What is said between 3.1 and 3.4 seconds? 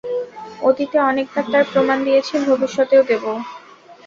দেব।